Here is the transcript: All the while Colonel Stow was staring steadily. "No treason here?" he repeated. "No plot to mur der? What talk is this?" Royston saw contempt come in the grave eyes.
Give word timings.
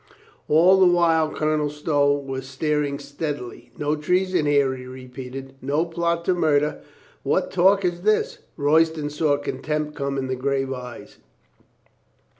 All 0.47 0.79
the 0.79 0.91
while 0.91 1.31
Colonel 1.31 1.69
Stow 1.69 2.17
was 2.17 2.47
staring 2.47 2.97
steadily. 2.97 3.71
"No 3.77 3.95
treason 3.95 4.47
here?" 4.47 4.75
he 4.75 4.87
repeated. 4.87 5.53
"No 5.61 5.85
plot 5.85 6.25
to 6.25 6.33
mur 6.33 6.59
der? 6.59 6.81
What 7.21 7.51
talk 7.51 7.85
is 7.85 8.01
this?" 8.01 8.39
Royston 8.57 9.11
saw 9.11 9.37
contempt 9.37 9.93
come 9.93 10.17
in 10.17 10.25
the 10.25 10.35
grave 10.35 10.73
eyes. 10.73 11.19